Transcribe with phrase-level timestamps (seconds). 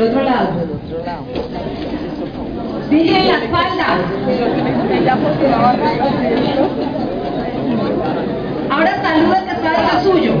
[0.00, 0.48] del otro lado.
[2.88, 3.86] Dije en la espalda.
[8.70, 10.32] Ahora saluda al que está detrás suyo.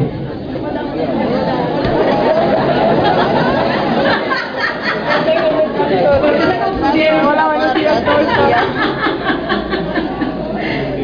[6.20, 7.26] ¿Por qué se confundieron?
[7.26, 8.64] Hola, buenos días, ¿cómo estás?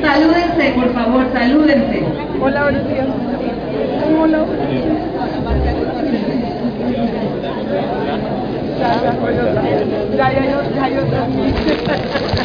[0.03, 2.05] Salúdense, por favor, salúdense.
[2.41, 3.07] Hola, buenos días.
[4.19, 4.39] Hola.
[8.79, 9.63] Ya, ya, fue otra.
[10.17, 11.27] Ya, ya, ya, ya, hay otra.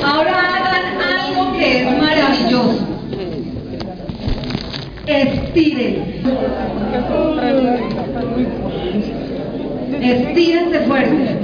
[0.03, 0.86] Ahora hagan
[1.20, 2.88] algo que es maravilloso.
[5.05, 5.93] Estiren.
[10.02, 11.38] Estírense fuerte.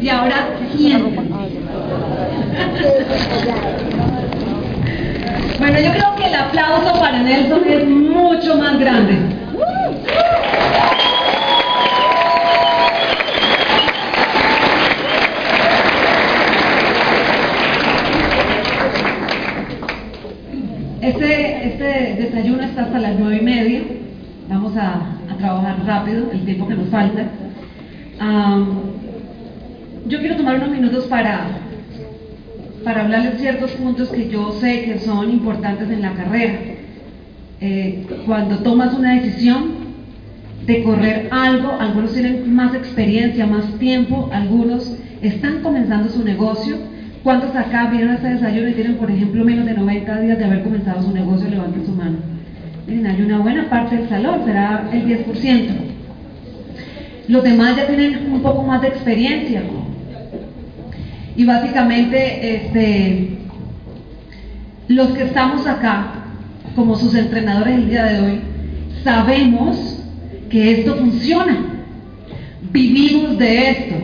[0.00, 1.28] Y ahora sienten.
[5.58, 9.14] Bueno, yo creo que el aplauso para Nelson es mucho más grande.
[21.00, 23.82] Este, este desayuno está hasta las nueve y media.
[24.48, 27.22] Vamos a, trabajar rápido, el tiempo que nos falta.
[30.06, 31.46] Yo quiero tomar unos minutos para,
[32.84, 36.69] para hablarles ciertos puntos que yo sé que son importantes en la carrera.
[37.60, 39.90] Eh, cuando tomas una decisión
[40.66, 46.76] de correr algo, algunos tienen más experiencia, más tiempo, algunos están comenzando su negocio.
[47.22, 50.44] ¿Cuántos acá vienen a este desayuno y tienen, por ejemplo, menos de 90 días de
[50.44, 51.50] haber comenzado su negocio?
[51.50, 52.16] Levanten su mano.
[52.86, 55.68] Miren, hay una buena parte del salón, será el 10%.
[57.28, 59.62] Los demás ya tienen un poco más de experiencia.
[61.36, 63.28] Y básicamente, este,
[64.88, 66.19] los que estamos acá,
[66.74, 68.40] como sus entrenadores el día de hoy,
[69.02, 70.04] sabemos
[70.48, 71.58] que esto funciona.
[72.72, 73.94] Vivimos de esto.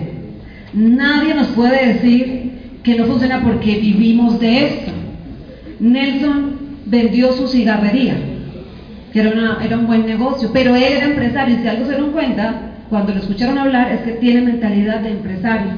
[0.72, 4.92] Nadie nos puede decir que no funciona porque vivimos de esto.
[5.80, 6.56] Nelson
[6.86, 8.14] vendió su cigarrería,
[9.12, 12.54] que era, un buen negocio, pero él era empresario y si algo se dieron cuenta,
[12.88, 15.72] cuando lo escucharon hablar, es que tiene mentalidad de empresario.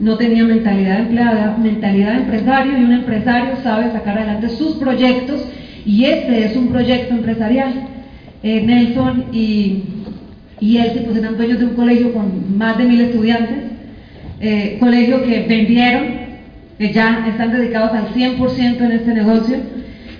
[0.00, 5.44] No tenía mentalidad empleada, mentalidad de empresario y un empresario sabe sacar adelante sus proyectos
[5.84, 7.72] y este es un proyecto empresarial.
[8.42, 9.82] Eh, Nelson y,
[10.60, 13.56] y él pues, eran dueños de un colegio con más de mil estudiantes,
[14.40, 16.04] eh, colegio que vendieron,
[16.78, 19.56] que ya están dedicados al 100% en este negocio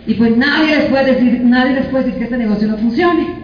[0.06, 3.42] y pues nadie les puede decir, nadie les puede decir que este negocio no funcione.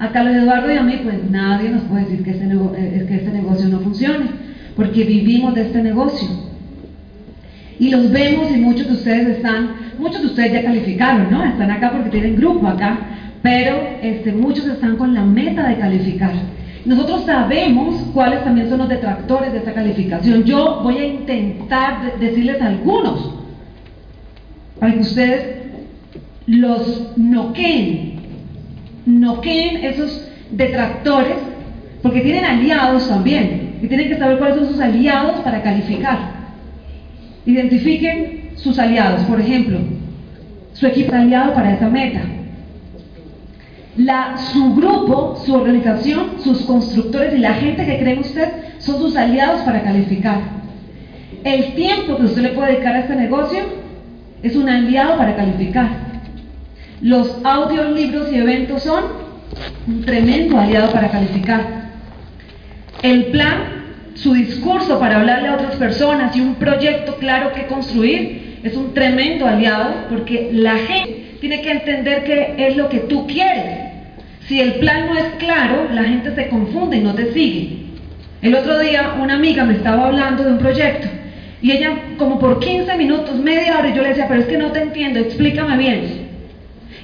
[0.00, 3.04] A Carlos Eduardo y a mí, pues nadie nos puede decir que este, nego- eh,
[3.08, 4.26] que este negocio no funcione,
[4.76, 6.28] porque vivimos de este negocio.
[7.80, 11.44] Y los vemos y muchos de ustedes están, muchos de ustedes ya calificaron, ¿no?
[11.44, 12.98] Están acá porque tienen grupo acá,
[13.42, 16.32] pero este, muchos están con la meta de calificar.
[16.84, 20.44] Nosotros sabemos cuáles también son los detractores de esta calificación.
[20.44, 23.34] Yo voy a intentar de- decirles algunos
[24.80, 25.58] para que ustedes
[26.46, 28.20] los noqueen,
[29.06, 31.36] noqueen esos detractores,
[32.02, 36.18] porque tienen aliados también, y tienen que saber cuáles son sus aliados para calificar.
[37.44, 39.78] Identifiquen sus aliados, por ejemplo,
[40.72, 42.20] su equipo aliado para esa meta.
[43.96, 48.48] La, su grupo, su organización, sus constructores y la gente que cree en usted
[48.78, 50.38] son sus aliados para calificar.
[51.42, 53.60] El tiempo que usted le puede dedicar a este negocio
[54.42, 55.88] es un aliado para calificar.
[57.00, 59.04] Los audios, libros y eventos son
[59.86, 61.90] un tremendo aliado para calificar.
[63.02, 63.87] El plan,
[64.22, 68.92] su discurso para hablarle a otras personas y un proyecto claro que construir es un
[68.92, 73.78] tremendo aliado porque la gente tiene que entender qué es lo que tú quieres.
[74.48, 77.78] Si el plan no es claro, la gente se confunde y no te sigue.
[78.42, 81.06] El otro día una amiga me estaba hablando de un proyecto
[81.62, 84.72] y ella como por 15 minutos, media hora, yo le decía, pero es que no
[84.72, 86.28] te entiendo, explícame bien.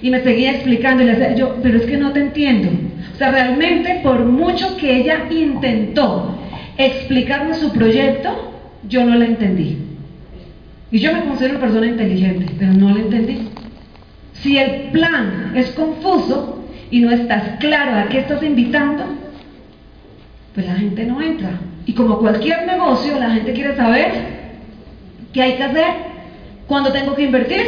[0.03, 2.71] Y me seguía explicando y le decía yo, pero es que no te entiendo.
[3.15, 6.41] O sea, realmente por mucho que ella intentó
[6.77, 8.53] explicarme su proyecto,
[8.89, 9.79] yo no la entendí.
[10.91, 13.49] Y yo me considero una persona inteligente, pero no la entendí.
[14.33, 19.05] Si el plan es confuso y no estás claro a qué estás invitando,
[20.55, 21.51] pues la gente no entra.
[21.87, 24.13] Y como cualquier negocio, la gente quiere saber
[25.33, 25.87] qué hay que hacer,
[26.67, 27.63] cuándo tengo que invertir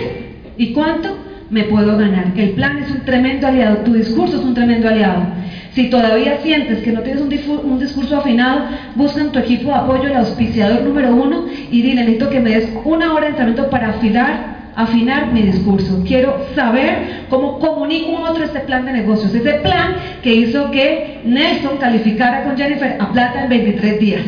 [0.56, 2.32] y cuánto me puedo ganar.
[2.36, 5.26] El plan es un tremendo aliado, tu discurso es un tremendo aliado.
[5.74, 8.62] Si todavía sientes que no tienes un, discurso afinado,
[8.94, 12.50] busca en tu equipo de apoyo el auspiciador número uno y dile, necesito que me
[12.50, 18.30] des una hora de entrenamiento para afinar afinar mi discurso, quiero saber cómo comunico a
[18.30, 23.10] otro este plan de negocios, ese plan que hizo que Nelson calificara con Jennifer a
[23.10, 24.22] plata en 23 días.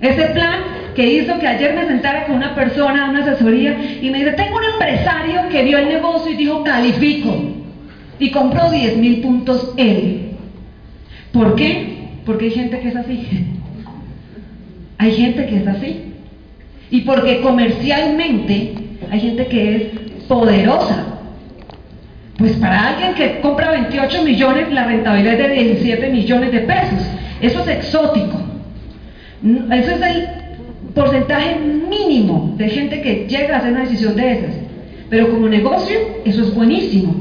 [0.00, 0.60] Ese plan
[0.98, 4.56] que hizo que ayer me sentara con una persona, una asesoría, y me dice, tengo
[4.56, 7.54] un empresario que vio el negocio y dijo, califico.
[8.18, 10.32] Y compró 10 mil puntos él.
[11.30, 12.08] ¿Por qué?
[12.26, 13.28] Porque hay gente que es así.
[14.98, 16.14] Hay gente que es así.
[16.90, 18.74] Y porque comercialmente
[19.08, 19.82] hay gente que es
[20.26, 21.20] poderosa.
[22.38, 27.06] Pues para alguien que compra 28 millones, la rentabilidad es de 17 millones de pesos.
[27.40, 28.40] Eso es exótico.
[29.70, 30.47] Eso es el
[30.98, 34.54] porcentaje mínimo de gente que llega a hacer una decisión de esas.
[35.08, 37.14] Pero como negocio, eso es buenísimo.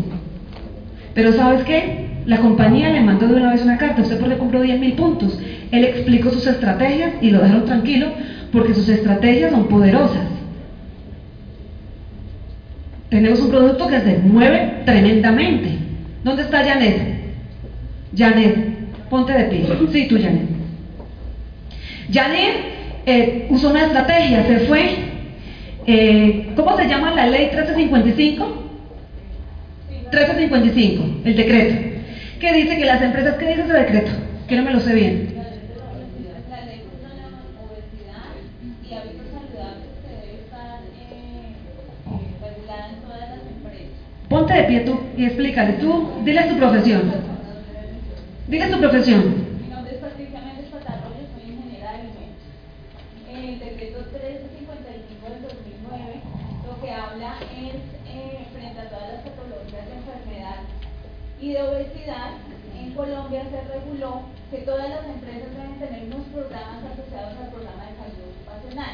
[1.13, 2.07] Pero ¿sabes qué?
[2.25, 4.94] La compañía le mandó de una vez una carta, usted por qué compró 10 mil
[4.94, 5.39] puntos.
[5.71, 8.07] Él explicó sus estrategias y lo dejaron tranquilo
[8.51, 10.27] porque sus estrategias son poderosas.
[13.09, 15.77] Tenemos un producto que se mueve tremendamente.
[16.24, 17.18] ¿Dónde está Janet?
[18.15, 18.56] Janet,
[19.09, 19.65] ponte de pie.
[19.94, 20.47] Sí, tú, Janet.
[22.12, 22.76] Janet
[23.07, 24.89] eh, usó una estrategia, se fue.
[25.88, 28.63] Eh, ¿Cómo se llama la ley 1355?
[30.12, 31.75] 1355, el decreto.
[32.39, 34.12] ¿Qué dice que las empresas, qué dice ese decreto?
[34.48, 35.38] Que no me lo sé bien.
[44.30, 45.74] Ponte de pie tú y explícale.
[45.74, 47.01] Tú, dile tu profesión.
[48.48, 49.24] Dile tu profesión.
[49.62, 52.44] Mi nombre es Patricia Méndez Patarroyo, soy ingeniera de alimentos.
[53.31, 56.19] En el decreto 1355 del 2009,
[56.68, 57.80] lo que habla es,
[58.12, 60.60] eh, frente a todas las patologías de enfermedad
[61.39, 62.34] y de obesidad,
[62.78, 67.84] en Colombia se reguló que todas las empresas deben tener unos programas asociados al programa
[67.86, 68.94] de salud ocupacional.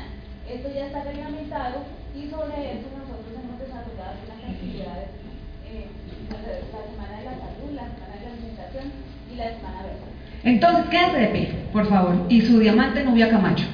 [0.49, 5.87] Esto ya está reglamentado y sobre eso nosotros hemos desarrollado una cantidad de eh,
[6.27, 8.85] la semana de la salud, la semana de la alimentación
[9.31, 10.13] y la semana verde.
[10.43, 12.15] Entonces, quédate de pie, por favor.
[12.27, 13.65] Y su diamante Nubia Camacho.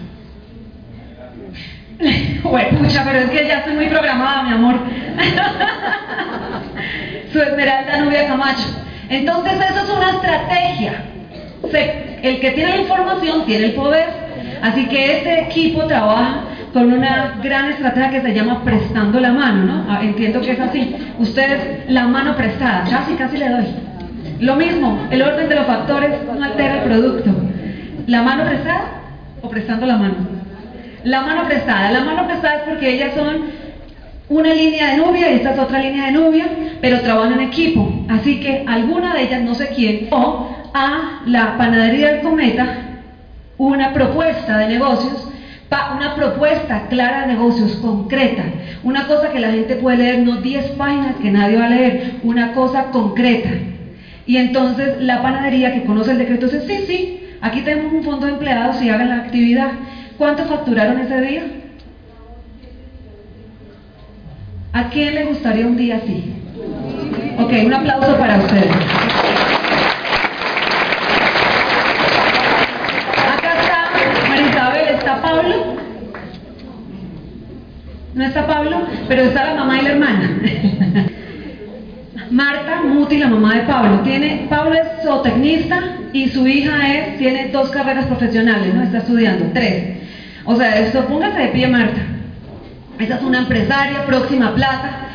[2.43, 4.79] Bueno, pucha, pero es que ya estoy muy programada, mi amor.
[7.31, 8.67] su esmeralda Nubia Camacho.
[9.09, 11.03] Entonces, eso es una estrategia.
[12.21, 14.07] El que tiene la información tiene el poder.
[14.61, 16.41] Así que este equipo trabaja
[16.73, 19.85] con una gran estrategia que se llama prestando la mano, ¿no?
[19.89, 20.95] Ah, entiendo que es así.
[21.17, 23.65] Ustedes, la mano prestada, casi, casi le doy.
[24.39, 27.31] Lo mismo, el orden de los factores no altera el producto.
[28.07, 28.81] ¿La mano prestada
[29.41, 30.15] o prestando la mano?
[31.03, 31.91] La mano prestada.
[31.91, 33.58] La mano prestada es porque ellas son
[34.29, 36.47] una línea de nubia y esta es otra línea de nubia,
[36.81, 38.05] pero trabajan en equipo.
[38.07, 42.89] Así que alguna de ellas, no sé quién, o a la panadería del cometa
[43.57, 45.27] una propuesta de negocios,
[45.95, 48.43] una propuesta clara de negocios concreta,
[48.83, 52.13] una cosa que la gente puede leer, no 10 páginas que nadie va a leer,
[52.23, 53.49] una cosa concreta.
[54.25, 58.27] Y entonces la panadería que conoce el decreto dice, sí, sí, aquí tenemos un fondo
[58.27, 59.71] de empleados y hagan la actividad.
[60.17, 61.43] ¿Cuánto facturaron ese día?
[64.71, 66.31] ¿A quién le gustaría un día así?
[67.39, 68.75] Ok, un aplauso para ustedes.
[73.33, 75.55] Acá está Marisabel, está Pablo.
[78.13, 80.37] No está Pablo, pero está la mamá y la hermana.
[82.29, 84.01] Marta Muti, la mamá de Pablo.
[84.01, 85.81] Tiene, Pablo es zootecnista
[86.13, 88.83] y su hija es, tiene dos carreras profesionales, ¿no?
[88.83, 89.97] Está estudiando, tres.
[90.45, 92.01] O sea, esto, póngase de pie, Marta.
[92.99, 95.07] Esa es una empresaria próxima a plata.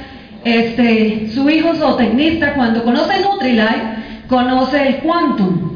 [0.42, 5.74] Este, su hijo zootecnista, cuando conoce Nutrilite, conoce el Quantum.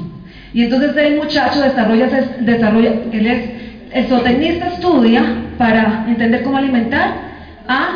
[0.54, 2.08] Y entonces el muchacho desarrolla,
[2.40, 3.50] desarrolla él es,
[3.92, 5.22] el zootecnista estudia
[5.58, 7.12] para entender cómo alimentar
[7.68, 7.88] a,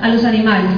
[0.00, 0.70] a los animales.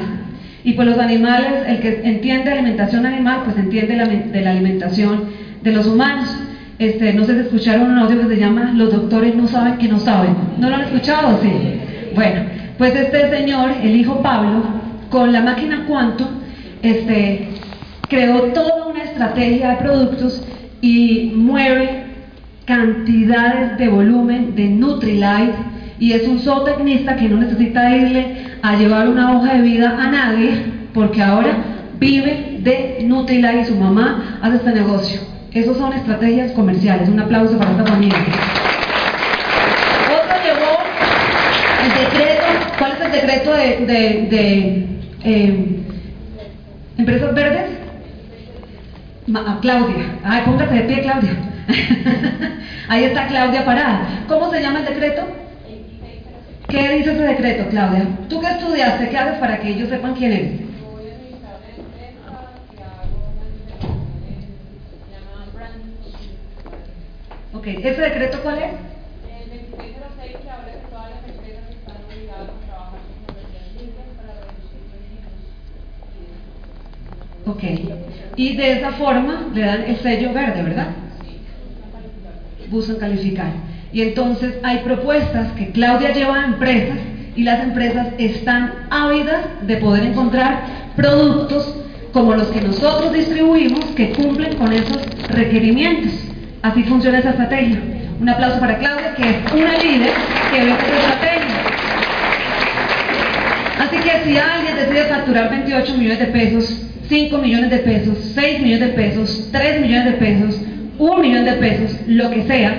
[0.65, 5.25] Y pues los animales, el que entiende alimentación animal, pues entiende la, de la alimentación
[5.63, 6.35] de los humanos.
[6.79, 9.89] Este, no sé si escucharon un audio que se llama Los doctores no saben que
[9.89, 10.35] no saben.
[10.59, 11.39] ¿No lo han escuchado?
[11.43, 11.82] Sí.
[12.15, 12.43] Bueno,
[12.79, 14.63] pues este señor, el hijo Pablo,
[15.11, 16.29] con la máquina Quantum,
[16.83, 17.49] este,
[18.09, 20.47] creó toda una estrategia de productos
[20.81, 22.05] y mueve
[22.65, 25.55] cantidades de volumen de Nutrilite
[25.99, 30.11] y es un zootecnista que no necesita irle a llevar una hoja de vida a
[30.11, 30.51] nadie
[30.93, 31.57] porque ahora
[31.99, 35.21] vive de Nutrilite y su mamá hace este negocio.
[35.55, 37.09] Esos son estrategias comerciales.
[37.09, 38.17] Un aplauso para esta familia.
[40.09, 40.79] Otro llevó
[41.85, 42.43] el decreto,
[42.79, 44.87] ¿cuál es el decreto de,
[45.25, 45.67] eh,
[46.99, 47.71] empresas verdes?
[49.61, 50.19] Claudia.
[50.25, 51.37] Ay, póngase de pie, Claudia.
[52.89, 54.25] Ahí está Claudia parada.
[54.29, 55.23] ¿Cómo se llama el decreto?
[56.69, 58.07] ¿Qué dice ese decreto, Claudia?
[58.29, 59.09] ¿Tú qué estudiaste?
[59.09, 60.73] ¿Qué haces para que ellos sepan quién eres?
[67.55, 68.73] Ok, ¿ese decreto cuál es?
[68.73, 74.09] El 2606 que habla que todas las empresas están obligadas a trabajar con energías limpias
[74.19, 75.53] para reducir residuos.
[77.47, 77.63] Ok.
[78.37, 80.89] Y de esa forma le dan el sello verde, ¿verdad?
[82.71, 83.53] Buscan calificar.
[83.93, 86.99] Y entonces hay propuestas que Claudia lleva a empresas
[87.37, 90.63] y las empresas están ávidas de poder encontrar
[90.97, 91.77] productos
[92.13, 96.13] como los que nosotros distribuimos que cumplen con esos requerimientos.
[96.63, 97.81] Así funciona esa estrategia.
[98.21, 100.13] Un aplauso para Claudia, que es una líder
[100.53, 101.43] que ve esa estrategia.
[103.81, 108.61] Así que si alguien decide facturar 28 millones de pesos, 5 millones de pesos, 6
[108.61, 110.61] millones de pesos, 3 millones de pesos,
[110.99, 112.75] 1 millón de pesos, lo que sea,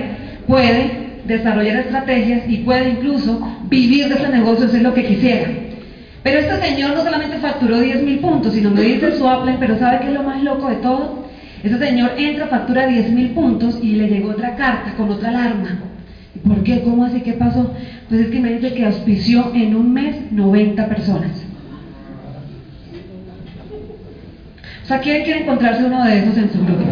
[0.48, 3.39] puede desarrollar estrategias y puede incluso
[3.70, 5.48] vivir de ese negocio si es lo que quisiera.
[6.24, 9.77] Pero este señor no solamente facturó 10 mil puntos, sino me dice su Apple, pero
[9.77, 11.27] ¿sabe qué es lo más loco de todo?
[11.63, 15.80] Ese señor entra, factura 10 mil puntos y le llegó otra carta con otra alarma.
[16.36, 16.82] ¿Y por qué?
[16.82, 17.22] ¿Cómo así?
[17.22, 17.74] ¿Qué pasó?
[18.10, 21.43] Pues es que me dice que auspició en un mes 90 personas.
[24.84, 26.84] O sea, ¿quién quiere encontrarse uno de esos en su grupo?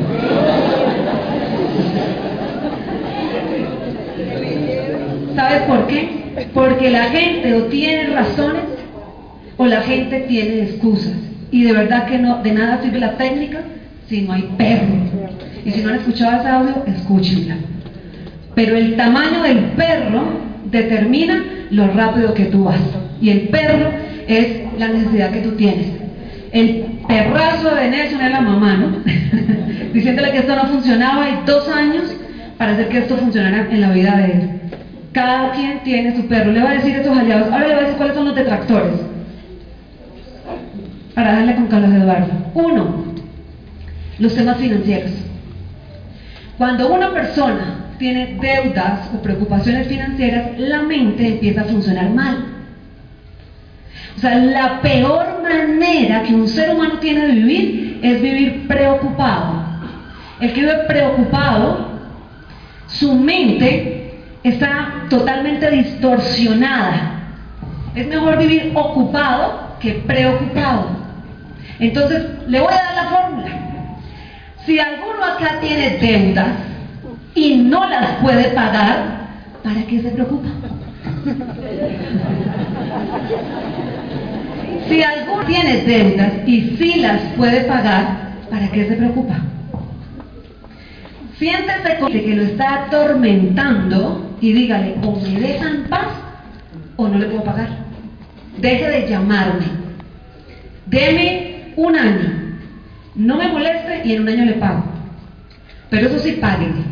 [5.36, 6.48] ¿Sabes por qué?
[6.54, 8.64] Porque la gente o tiene razones
[9.58, 11.14] o la gente tiene excusas.
[11.52, 13.60] Y de verdad que no, de nada sirve la técnica
[14.08, 14.94] si no hay perro.
[15.66, 17.56] Y si no han escuchado ese audio, escúchenla.
[18.56, 20.24] Pero el tamaño del perro
[20.72, 22.80] determina lo rápido que tú vas.
[23.22, 23.92] Y el perro
[24.28, 25.88] es la necesidad que tú tienes.
[26.52, 28.98] El perrazo de Nelson es la mamá, ¿no?
[29.94, 32.16] Diciéndole que esto no funcionaba y dos años
[32.58, 34.50] para hacer que esto funcionara en la vida de él.
[35.12, 36.52] Cada quien tiene su perro.
[36.52, 38.36] Le va a decir a estos aliados, ahora le va a decir cuáles son los
[38.36, 38.94] detractores.
[41.14, 42.32] Para darle con Carlos Eduardo.
[42.54, 43.06] Uno,
[44.20, 45.12] los temas financieros.
[46.58, 52.61] Cuando una persona tiene deudas o preocupaciones financieras, la mente empieza a funcionar mal.
[54.18, 59.64] O sea, la peor manera que un ser humano tiene de vivir es vivir preocupado.
[60.40, 61.88] El que vive preocupado,
[62.88, 64.14] su mente
[64.44, 67.20] está totalmente distorsionada.
[67.96, 70.88] Es mejor vivir ocupado que preocupado.
[71.80, 73.50] Entonces, le voy a dar la fórmula.
[74.66, 76.48] Si alguno acá tiene deudas
[77.34, 79.28] y no las puede pagar,
[79.64, 80.50] ¿para qué se preocupa?
[84.92, 89.40] Si alguno tiene deudas y sí las puede pagar, ¿para qué se preocupa?
[91.40, 96.10] Siéntese con que lo está atormentando y dígale, o me dejan paz
[96.98, 97.70] o no le puedo pagar.
[98.58, 99.64] Deje de llamarme.
[100.88, 102.58] Deme un año.
[103.16, 104.84] No me moleste y en un año le pago.
[105.90, 106.84] Pero eso sí, págueme.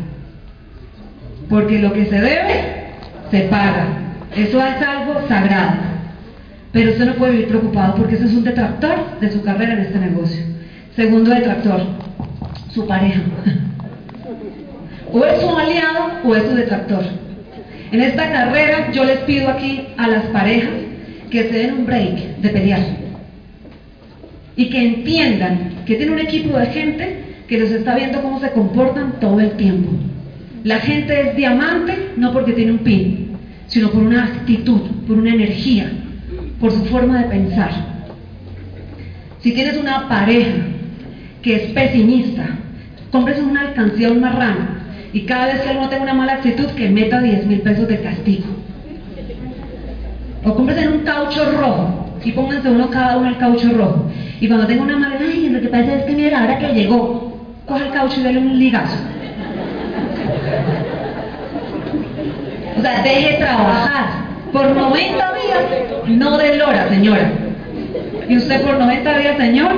[1.50, 2.86] Porque lo que se debe,
[3.30, 3.88] se paga.
[4.34, 5.89] Eso es algo sagrado.
[6.72, 9.80] Pero usted no puede vivir preocupado porque eso es un detractor de su carrera en
[9.80, 10.42] este negocio.
[10.94, 11.82] Segundo detractor,
[12.72, 13.20] su pareja.
[15.12, 17.02] O es su aliado o es su detractor.
[17.90, 20.70] En esta carrera yo les pido aquí a las parejas
[21.30, 22.80] que se den un break de pelear
[24.54, 28.50] y que entiendan que tiene un equipo de gente que los está viendo cómo se
[28.50, 29.90] comportan todo el tiempo.
[30.62, 33.30] La gente es diamante no porque tiene un pin,
[33.66, 35.90] sino por una actitud, por una energía,
[36.60, 37.70] por su forma de pensar.
[39.42, 40.58] Si tienes una pareja
[41.42, 42.46] que es pesimista,
[43.10, 44.80] compres una alcancía un marrano
[45.12, 48.00] y cada vez que alguno tenga una mala actitud que meta 10 mil pesos de
[48.00, 48.44] castigo.
[50.44, 54.10] O compres un caucho rojo y pónganse uno cada uno el caucho rojo.
[54.40, 57.38] Y cuando tenga una mala, ay, lo que pasa es que mira, ahora que llegó,
[57.66, 58.96] coge el caucho y dale un ligazo.
[62.76, 64.29] O sea, deje trabajar.
[64.52, 65.64] Por 90 días,
[66.08, 67.30] no de lora, señora.
[68.28, 69.72] Y usted por 90 días, señor,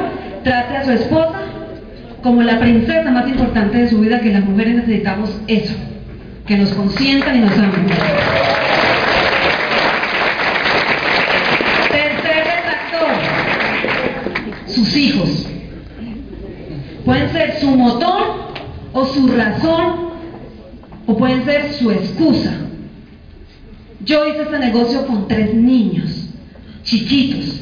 [0.45, 1.41] trate a su esposa
[2.23, 5.75] como la princesa más importante de su vida, que las mujeres necesitamos eso,
[6.47, 7.87] que nos consientan y nos amen.
[11.91, 13.11] Tercer detractor,
[14.67, 15.49] sus hijos.
[17.05, 18.53] Pueden ser su motor
[18.93, 20.13] o su razón
[21.07, 22.53] o pueden ser su excusa.
[24.05, 26.31] Yo hice este negocio con tres niños,
[26.83, 27.61] chiquitos.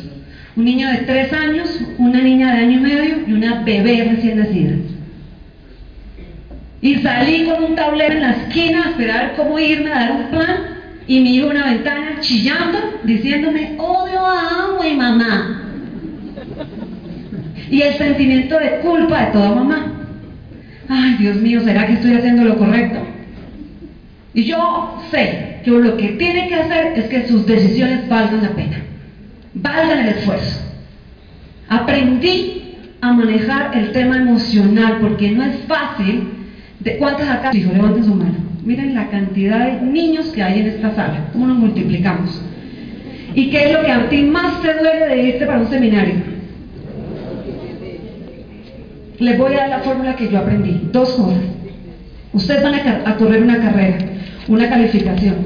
[0.56, 4.38] Un niño de tres años, una niña de año y medio y una bebé recién
[4.38, 4.76] nacida.
[6.82, 10.30] Y salí con un tablero en la esquina a esperar cómo irme a dar un
[10.30, 10.56] plan
[11.06, 15.62] y mi una ventana chillando, diciéndome, odio a Amway, mamá.
[17.70, 19.92] Y el sentimiento de culpa de toda mamá.
[20.88, 23.00] Ay, Dios mío, ¿será que estoy haciendo lo correcto?
[24.34, 28.50] Y yo sé que lo que tiene que hacer es que sus decisiones valgan la
[28.50, 28.82] pena,
[29.54, 30.60] valgan el esfuerzo.
[31.68, 36.28] Aprendí a manejar el tema emocional porque no es fácil.
[36.80, 37.52] ¿De cuántas acá?
[37.52, 38.34] Levanten su mano.
[38.64, 42.42] Miren la cantidad de niños que hay en esta sala, cómo nos multiplicamos.
[43.34, 46.14] ¿Y qué es lo que a ti más te duele de irte para un seminario?
[49.18, 50.88] Les voy a dar la fórmula que yo aprendí.
[50.92, 51.38] Dos cosas.
[52.32, 53.98] Ustedes van a, correr una carrera,
[54.50, 55.36] una calificación.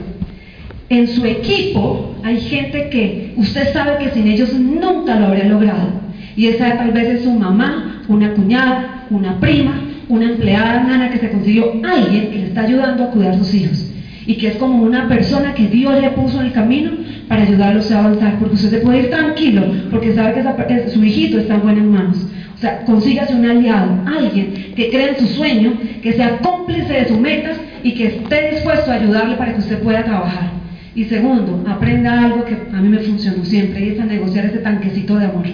[0.88, 5.88] En su equipo hay gente que usted sabe que sin ellos nunca lo habría logrado.
[6.36, 11.18] Y esa tal vez es su mamá, una cuñada, una prima, una empleada nana que
[11.18, 13.90] se consiguió alguien que le está ayudando a cuidar a sus hijos.
[14.26, 16.92] Y que es como una persona que Dios le puso en el camino
[17.28, 18.38] para ayudarlos a avanzar.
[18.38, 22.26] Porque usted se puede ir tranquilo, porque sabe que su hijito está en buenas manos.
[22.54, 27.08] O sea, consígase un aliado, alguien que crea en su sueño, que sea cómplice de
[27.08, 30.50] sus metas y que esté dispuesto a ayudarle para que usted pueda trabajar.
[30.94, 34.58] Y segundo, aprenda algo que a mí me funcionó siempre y es a negociar ese
[34.58, 35.46] tanquecito de amor.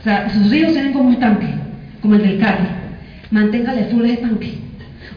[0.00, 1.48] O sea, sus hijos tienen como un tanque,
[2.02, 2.66] como el del carro.
[3.30, 4.58] Manténgale full ese tanque.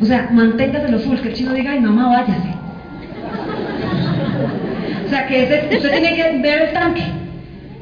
[0.01, 2.49] O sea, manténgaselo full, que el chino diga, ay mamá, váyase.
[5.05, 5.43] O sea, que
[5.75, 7.03] usted tiene que ver el tanque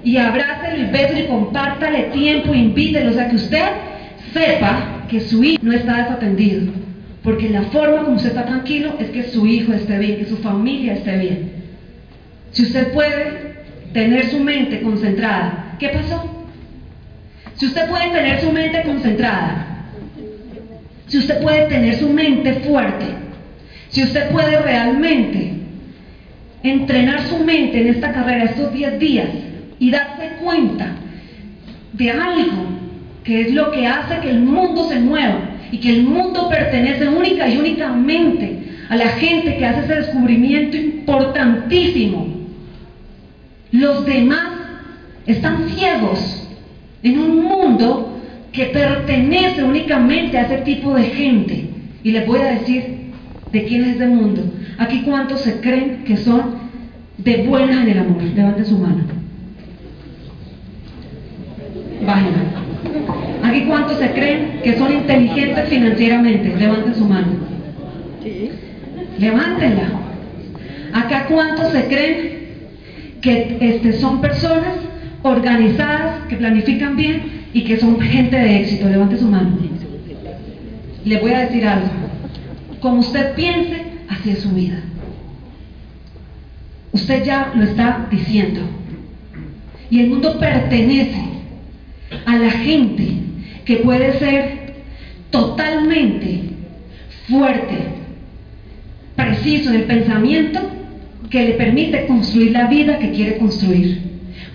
[0.03, 3.65] y abrácelo y béselo y compártale tiempo, invítelo, o sea que usted
[4.34, 6.72] sepa que su hijo no está desatendido,
[7.30, 10.38] porque la forma como usted está tranquilo es que su hijo esté bien, que su
[10.38, 11.52] familia esté bien.
[12.50, 13.54] Si usted puede
[13.94, 16.48] tener su mente concentrada, ¿qué pasó?
[17.54, 19.86] Si usted puede tener su mente concentrada,
[21.06, 23.06] si usted puede tener su mente fuerte,
[23.89, 25.54] si usted puede realmente
[26.63, 29.30] entrenar su mente en esta carrera estos 10 días,
[29.78, 30.96] y darse cuenta
[31.94, 32.63] de algo
[33.24, 37.08] que es lo que hace que el mundo se mueva y que el mundo pertenece
[37.08, 42.27] única y únicamente a la gente que hace ese descubrimiento importantísimo.
[43.71, 44.49] Los demás
[45.27, 46.47] están ciegos
[47.03, 48.19] en un mundo
[48.51, 51.69] que pertenece únicamente a ese tipo de gente.
[52.03, 53.12] Y les voy a decir
[53.51, 54.43] de quién es ese mundo.
[54.77, 56.55] Aquí cuántos se creen que son
[57.17, 58.23] de buenas en el amor.
[58.23, 59.03] Levanten su mano.
[63.50, 66.56] Aquí cuántos se creen que son inteligentes financieramente.
[66.56, 67.32] Levanten su mano.
[69.18, 69.90] Levántenla.
[70.94, 72.40] Acá cuántos se creen
[73.22, 74.76] que este, son personas
[75.24, 78.88] organizadas, que planifican bien y que son gente de éxito.
[78.88, 79.58] Levanten su mano.
[81.04, 81.90] Le voy a decir algo.
[82.80, 84.80] Como usted piense, así es su vida.
[86.92, 88.62] Usted ya lo está diciendo.
[89.90, 91.24] Y el mundo pertenece
[92.28, 93.29] a la gente
[93.69, 94.73] que puede ser
[95.29, 96.41] totalmente
[97.27, 97.77] fuerte,
[99.15, 100.60] preciso en el pensamiento
[101.29, 104.01] que le permite construir la vida que quiere construir.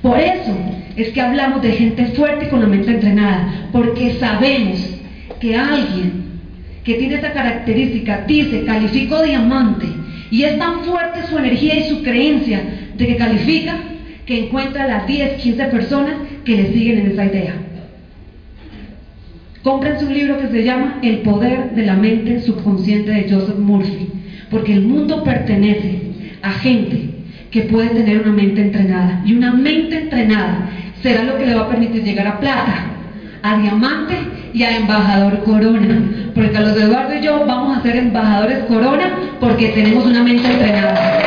[0.03, 0.59] Por eso
[0.97, 4.81] es que hablamos de gente fuerte con la mente entrenada, porque sabemos
[5.39, 6.25] que alguien
[6.83, 9.87] que tiene esa característica dice, califico diamante,
[10.33, 12.63] y es tan fuerte su energía y su creencia
[12.97, 13.77] de que califica,
[14.27, 17.55] que encuentra las 10, 15 personas que le siguen en esa idea.
[19.65, 24.11] Cómprense un libro que se llama El poder de la mente subconsciente de Joseph Murphy,
[24.51, 26.03] porque el mundo pertenece
[26.43, 27.09] a gente
[27.51, 29.23] que puede tener una mente entrenada.
[29.25, 30.69] Y una mente entrenada
[31.03, 32.75] será lo que le va a permitir llegar a plata,
[33.43, 34.17] a diamante
[34.53, 36.11] y a embajador corona.
[36.35, 41.23] Porque Carlos Eduardo y yo vamos a ser embajadores corona porque tenemos una mente entrenada.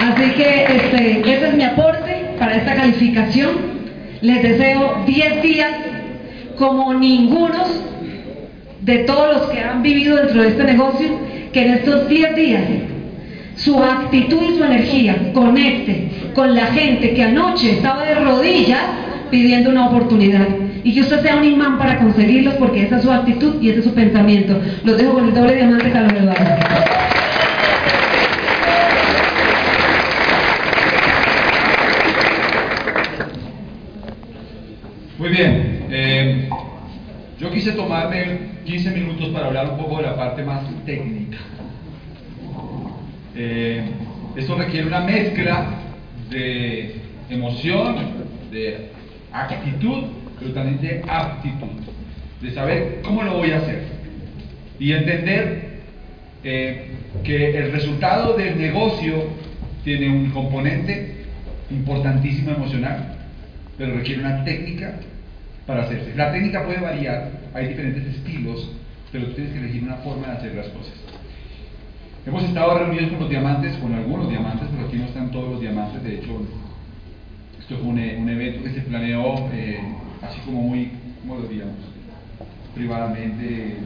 [0.00, 1.97] Así que este, ese es mi aporte
[2.48, 3.50] para esta calificación.
[4.22, 5.70] Les deseo 10 días
[6.56, 7.68] como ningunos
[8.80, 11.08] de todos los que han vivido dentro de este negocio,
[11.52, 12.62] que en estos 10 días
[13.54, 18.80] su actitud y su energía conecte con la gente que anoche estaba de rodillas
[19.30, 20.48] pidiendo una oportunidad.
[20.84, 23.80] Y que usted sea un imán para conseguirlos porque esa es su actitud y ese
[23.80, 24.58] es su pensamiento.
[24.84, 26.88] Los dejo con el doble diamante Carlos Eduardo.
[35.18, 36.48] Muy bien, eh,
[37.48, 41.38] yo quise tomarme 15 minutos para hablar un poco de la parte más técnica.
[43.34, 43.84] Eh,
[44.36, 45.70] esto requiere una mezcla
[46.28, 46.96] de
[47.30, 47.96] emoción,
[48.50, 48.90] de
[49.32, 50.04] actitud,
[50.38, 51.68] pero también de aptitud,
[52.42, 53.98] de saber cómo lo voy a hacer.
[54.80, 55.80] y entender
[56.44, 56.92] eh,
[57.24, 59.24] que el resultado del negocio
[59.82, 61.24] tiene un componente
[61.68, 63.16] importantísimo emocional,
[63.76, 64.94] pero requiere una técnica
[65.66, 66.14] para hacerse.
[66.14, 68.70] La técnica puede variar, hay diferentes estilos,
[69.10, 70.94] pero tú tienes que elegir una forma de hacer las cosas.
[72.24, 75.60] Hemos estado reunidos con los diamantes, con algunos diamantes, pero aquí no están todos los
[75.60, 76.40] diamantes, de hecho,
[77.58, 79.80] esto fue un, un evento que se planeó eh,
[80.22, 81.76] así como muy, ¿cómo lo digamos?
[82.74, 83.76] Privadamente,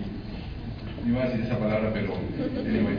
[1.05, 2.15] no iba a decir esa palabra, pero
[2.59, 2.97] anyway.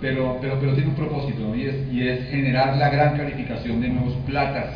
[0.00, 4.14] Pero, pero, tiene un propósito, y, es, y es generar la gran calificación de nuevos
[4.26, 4.70] platas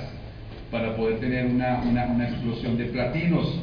[0.71, 3.61] para poder tener una, una, una explosión de platinos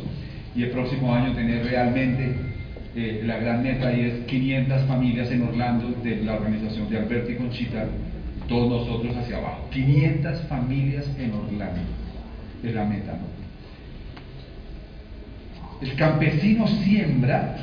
[0.55, 2.35] y el próximo año tener realmente
[2.95, 7.31] eh, la gran meta y es 500 familias en Orlando de la organización de Alberto
[7.31, 7.87] y Conchita,
[8.47, 9.67] todos nosotros hacia abajo.
[9.71, 11.81] 500 familias en Orlando
[12.63, 13.17] es la meta.
[15.81, 17.57] El campesino siembra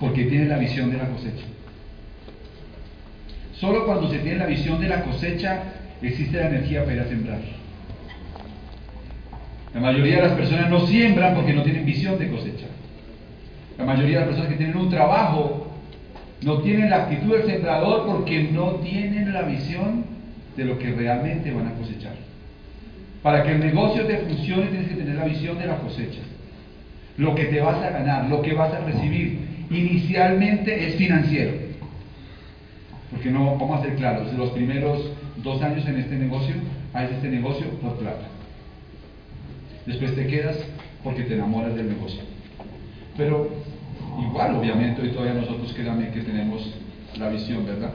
[0.00, 1.44] porque tiene la visión de la cosecha.
[3.54, 5.62] Solo cuando se tiene la visión de la cosecha
[6.00, 7.61] existe la energía para sembrar.
[9.74, 12.66] La mayoría de las personas no siembran porque no tienen visión de cosecha.
[13.78, 15.68] La mayoría de las personas que tienen un trabajo
[16.42, 20.04] no tienen la actitud del sembrador porque no tienen la visión
[20.56, 22.14] de lo que realmente van a cosechar.
[23.22, 26.20] Para que el negocio te funcione tienes que tener la visión de la cosecha.
[27.16, 29.38] Lo que te vas a ganar, lo que vas a recibir,
[29.70, 31.52] inicialmente es financiero.
[33.10, 36.54] Porque no, vamos a ser claros, los primeros dos años en este negocio,
[36.92, 38.31] hay este negocio por plata.
[39.86, 40.56] Después te quedas
[41.02, 42.20] porque te enamoras del negocio.
[43.16, 43.50] Pero
[44.20, 46.74] igual, obviamente, hoy todavía nosotros créanme que tenemos
[47.18, 47.92] la visión, ¿verdad?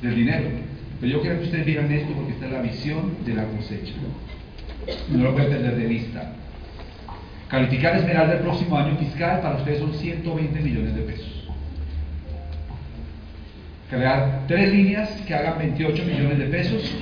[0.00, 0.48] Del dinero.
[1.00, 3.92] Pero yo quiero que ustedes digan esto porque esta es la visión de la cosecha.
[5.10, 6.32] No lo pueden perder de vista.
[7.48, 11.48] Calificar Esmeralda el próximo año fiscal para ustedes son 120 millones de pesos.
[13.90, 16.96] Crear tres líneas que hagan 28 millones de pesos,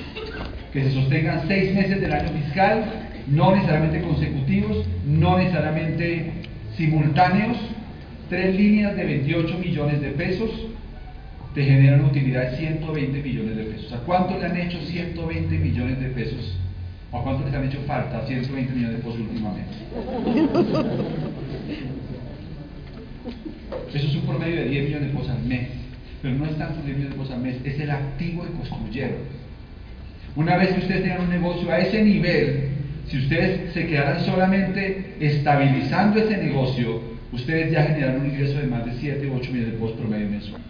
[0.73, 2.83] que se sostengan seis meses del año fiscal,
[3.27, 6.31] no necesariamente consecutivos, no necesariamente
[6.77, 7.57] simultáneos,
[8.29, 10.49] tres líneas de 28 millones de pesos
[11.53, 13.91] te generan utilidad de 120 millones de pesos.
[13.93, 16.57] ¿A cuánto le han hecho 120 millones de pesos?
[17.11, 19.71] ¿A cuánto les han hecho falta 120 millones de pesos últimamente?
[23.93, 25.67] Eso es un promedio de 10 millones de pesos al mes.
[26.21, 29.41] Pero no es tanto 10 millones de pesos al mes, es el activo que construyeron.
[30.37, 32.69] Una vez que ustedes tengan un negocio a ese nivel,
[33.11, 37.01] si ustedes se quedaran solamente estabilizando ese negocio,
[37.33, 40.29] ustedes ya generaron un ingreso de más de 7 u 8 millones de pesos promedio
[40.29, 40.61] mensual.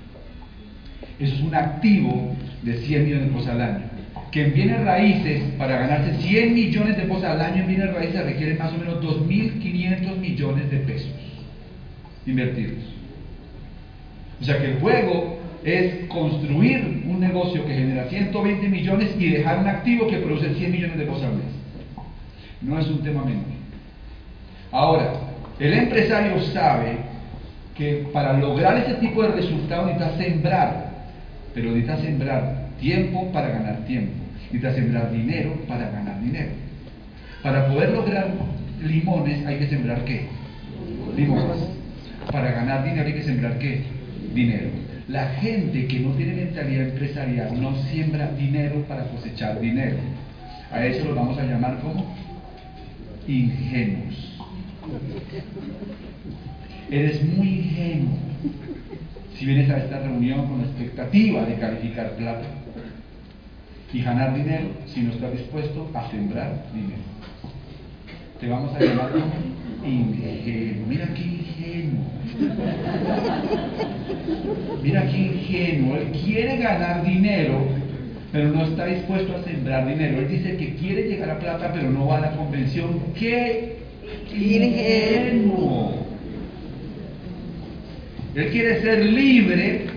[1.20, 3.82] Eso es un activo de 100 millones de pesos al año.
[4.32, 8.24] Que en bienes raíces, para ganarse 100 millones de pesos al año en bienes raíces,
[8.24, 11.12] requiere más o menos 2.500 millones de pesos
[12.26, 12.80] invertidos.
[14.42, 19.60] O sea que el juego es construir un negocio que genera 120 millones y dejar
[19.60, 21.61] un activo que produce 100 millones de pesos al mes.
[22.62, 23.46] No es un tema menor.
[24.72, 25.14] Ahora,
[25.60, 26.98] el empresario sabe
[27.76, 30.92] que para lograr ese tipo de resultados necesita sembrar,
[31.54, 34.14] pero necesita sembrar tiempo para ganar tiempo,
[34.52, 36.52] necesita sembrar dinero para ganar dinero.
[37.44, 38.28] Para poder lograr
[38.82, 40.28] limones hay que sembrar qué?
[41.16, 41.68] Limones.
[42.32, 43.84] Para ganar dinero hay que sembrar qué?
[44.34, 44.70] Dinero.
[45.08, 49.98] La gente que no tiene mentalidad empresarial no siembra dinero para cosechar dinero.
[50.72, 52.16] A eso lo vamos a llamar como
[53.38, 54.40] ingenuos.
[56.90, 58.18] Eres muy ingenuo
[59.38, 62.46] si vienes a esta reunión con la expectativa de calificar plata
[63.94, 67.02] y ganar dinero si no estás dispuesto a sembrar dinero.
[68.40, 69.12] Te vamos a llamar
[69.84, 70.88] ingenuo.
[70.88, 72.06] Mira qué ingenuo.
[74.84, 75.96] Mira qué ingenuo.
[75.96, 77.66] Él quiere ganar dinero,
[78.32, 80.20] pero no está dispuesto a sembrar dinero.
[80.20, 83.00] Él dice que quiere llegar a plata, pero no va a la convención.
[83.18, 83.78] ¡Qué
[84.34, 86.06] ingenuo!
[88.34, 89.88] Él quiere ser libre,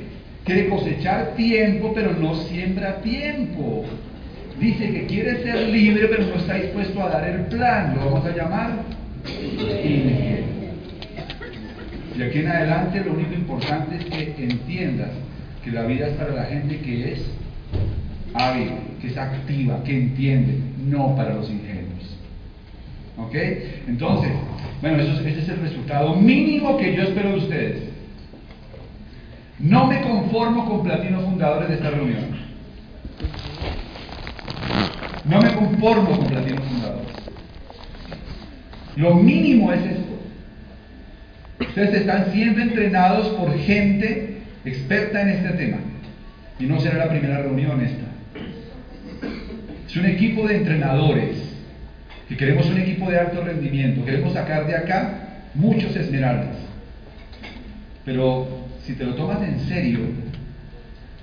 [0.44, 3.84] quiere cosechar tiempo, pero no siembra tiempo.
[4.58, 7.94] Dice que quiere ser libre, pero no está dispuesto a dar el plan.
[7.94, 8.70] Lo vamos a llamar
[9.28, 10.54] ingenuo.
[12.16, 15.10] Y aquí en adelante lo único importante es que entiendas
[15.64, 17.26] que la vida es para la gente que es
[18.34, 22.18] hábil, que es activa, que entiende, no para los ingenuos.
[23.16, 23.34] ¿Ok?
[23.88, 24.32] Entonces,
[24.82, 27.82] bueno, ese es el resultado mínimo que yo espero de ustedes.
[29.60, 32.44] No me conformo con platinos fundadores de esta reunión.
[35.24, 37.14] No me conformo con platinos fundadores.
[38.96, 40.14] Lo mínimo es esto.
[41.60, 45.78] Ustedes están siendo entrenados por gente experta en este tema.
[46.58, 48.03] Y no será la primera reunión esta.
[49.94, 51.36] Es un equipo de entrenadores.
[52.28, 54.04] Que queremos un equipo de alto rendimiento.
[54.04, 56.56] Queremos sacar de acá muchos esmeraldas.
[58.04, 60.00] Pero si te lo tomas en serio,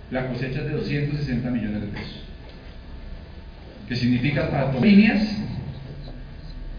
[0.10, 2.24] la cosecha es de 260 millones de pesos.
[3.90, 5.22] Que significa para tus líneas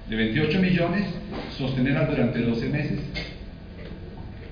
[0.08, 1.04] de 28 millones,
[1.58, 3.00] sostenerlas durante 12 meses.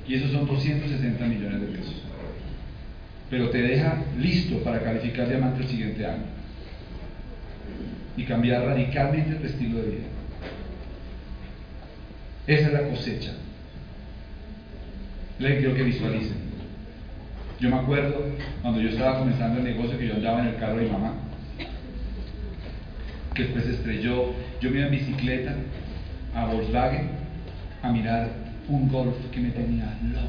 [0.06, 2.02] Y esos son 260 millones de pesos.
[3.30, 6.39] Pero te deja listo para calificar diamante el siguiente año.
[8.16, 10.06] Y cambiar radicalmente tu estilo de vida.
[12.46, 13.32] Esa es la cosecha.
[15.38, 16.50] Les quiero que visualicen.
[17.60, 18.24] Yo me acuerdo
[18.62, 21.12] cuando yo estaba comenzando el negocio que yo andaba en el carro de mi mamá,
[23.34, 24.32] que después estrelló.
[24.60, 25.54] Yo me iba en bicicleta
[26.34, 27.10] a Volkswagen
[27.82, 28.30] a mirar
[28.68, 30.28] un golf que me tenía loco.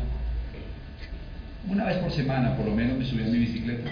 [1.67, 3.89] Una vez por semana, por lo menos, me subía en mi bicicleta.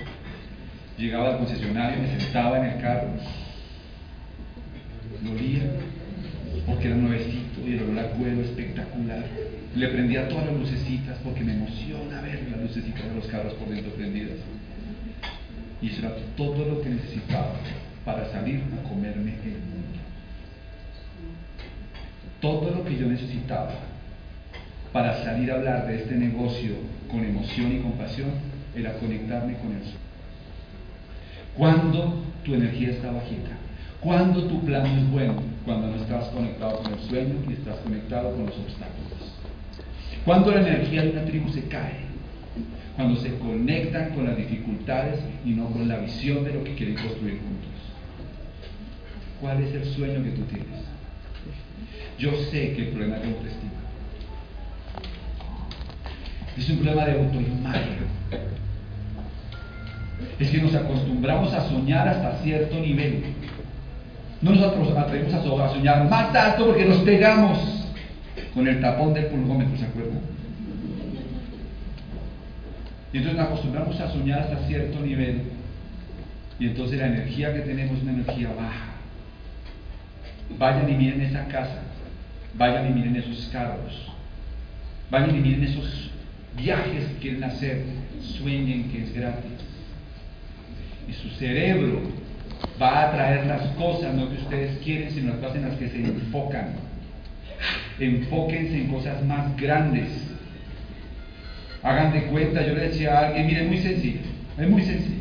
[0.98, 3.10] Llegaba al concesionario, me sentaba en el carro,
[5.24, 5.64] lo olía,
[6.66, 9.26] porque era nuevecito y el olor a cuero espectacular.
[9.76, 13.70] Le prendía todas las lucecitas porque me emociona ver las lucecitas de los carros por
[13.70, 14.38] dentro prendidas.
[15.82, 17.54] Y eso era todo lo que necesitaba
[18.04, 20.00] para salir a comerme el mundo.
[22.42, 23.74] Todo lo que yo necesitaba
[24.92, 26.72] para salir a hablar de este negocio
[27.10, 28.30] con emoción y compasión
[28.76, 29.84] era conectarme con Él.
[31.56, 33.52] Cuando tu energía está bajita,
[34.02, 35.36] cuando tu plan es bueno,
[35.66, 39.34] cuando no estás conectado con el sueño y estás conectado con los obstáculos.
[40.26, 42.10] Cuando la energía de una tribu se cae,
[42.96, 46.96] cuando se conectan con las dificultades y no con la visión de lo que quieren
[46.96, 47.70] construir juntos.
[49.42, 50.84] ¿Cuál es el sueño que tú tienes?
[52.18, 53.72] Yo sé que el problema es de autoestima.
[56.58, 58.10] Es un problema de autoimagen.
[60.38, 63.24] Es que nos acostumbramos a soñar hasta cierto nivel.
[64.42, 64.64] No nos
[64.98, 67.60] atrevemos a soñar más alto porque nos pegamos
[68.54, 70.22] con el tapón del pulgómetro, ¿se acuerdan?
[73.12, 75.42] Y entonces nos acostumbramos a soñar hasta cierto nivel.
[76.60, 78.86] Y entonces la energía que tenemos es una energía baja.
[80.58, 81.82] Vayan y miren esa casa.
[82.56, 84.12] Vayan y miren esos carros.
[85.12, 86.12] Vayan y miren esos
[86.56, 87.84] viajes que quieren hacer.
[88.38, 89.52] Sueñen que es gratis.
[91.08, 92.02] Y su cerebro
[92.82, 95.90] va a traer las cosas, no que ustedes quieren, sino las cosas en las que
[95.90, 96.74] se enfocan.
[98.00, 100.08] Enfóquense en cosas más grandes.
[101.84, 104.20] Hagan de cuenta, yo le decía a alguien, miren, muy sencillo,
[104.58, 105.20] es muy sencillo.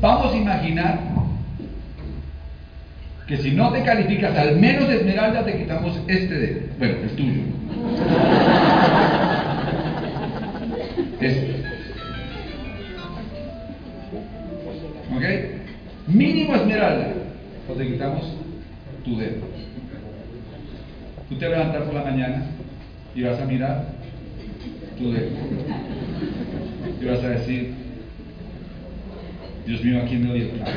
[0.00, 1.00] Vamos a imaginar
[3.26, 6.60] que si no te calificas al menos de esmeralda, te quitamos este dedo.
[6.78, 7.42] Bueno, el tuyo.
[16.48, 17.12] Mínimo esmeralda.
[17.68, 18.22] O te quitamos
[19.04, 19.42] tu dedo.
[21.28, 22.46] Tú te vas a levantar por la mañana
[23.14, 23.84] y vas a mirar
[24.96, 25.28] tu dedo.
[27.00, 27.74] Y vas a decir,
[29.66, 30.70] Dios mío, ¿a quién me clavo?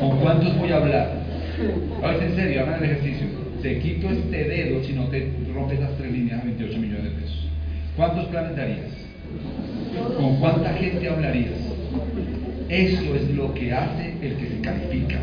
[0.00, 1.10] ¿Con cuántos voy a hablar?
[2.02, 3.26] A ver, en serio, hagan el ejercicio.
[3.60, 7.10] Te quito este dedo si no te rompes las tres líneas a 28 millones de
[7.10, 7.48] pesos.
[7.94, 8.86] ¿Cuántos planes darías?
[10.16, 11.58] ¿Con cuánta gente hablarías?
[12.70, 15.18] Eso es lo que hace el que se califica.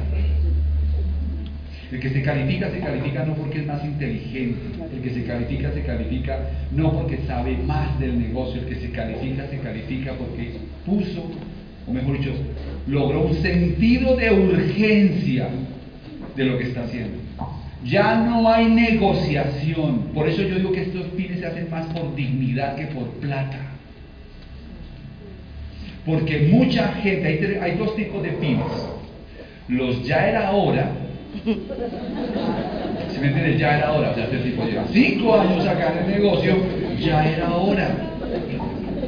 [1.90, 4.60] El que se califica se califica no porque es más inteligente,
[4.94, 8.92] el que se califica se califica no porque sabe más del negocio, el que se
[8.92, 11.32] califica se califica porque puso,
[11.88, 12.34] o mejor dicho,
[12.86, 15.48] logró un sentido de urgencia
[16.36, 17.18] de lo que está haciendo.
[17.86, 22.14] Ya no hay negociación, por eso yo digo que estos pines se hacen más por
[22.14, 23.77] dignidad que por plata.
[26.08, 28.66] Porque mucha gente, hay, hay dos tipos de pines.
[29.68, 30.90] Los ya era hora,
[33.12, 34.12] si me entiendes, ya era hora.
[34.12, 36.56] O sea, este tipo lleva cinco años acá en el negocio,
[36.98, 37.90] ya era hora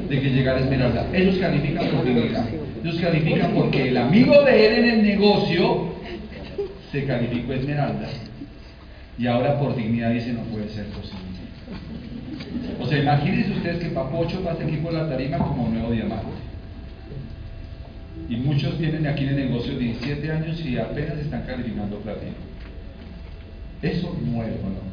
[0.10, 1.08] de que llegara Esmeralda.
[1.14, 2.46] Ellos califican por dignidad.
[2.84, 5.94] Ellos califican porque el amigo de él en el negocio
[6.92, 8.10] se calificó Esmeralda.
[9.18, 11.20] Y ahora por dignidad dice no puede ser posible.
[12.78, 16.49] O sea, imagínense ustedes que Papocho pase aquí por la tarima como un nuevo diamante.
[18.30, 22.36] Y muchos tienen aquí en el negocio 17 años y apenas están calificando platino.
[23.82, 24.90] Eso muere, ¿o no?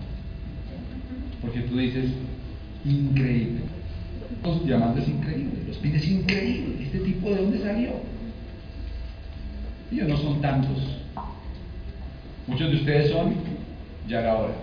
[1.42, 2.06] Porque tú dices,
[2.84, 3.60] increíble.
[4.42, 6.80] Los diamantes increíbles, los pines increíbles.
[6.80, 7.90] ¿Este tipo de dónde salió?
[9.92, 10.78] Ellos no son tantos.
[12.46, 13.34] Muchos de ustedes son,
[14.08, 14.54] ya era hora.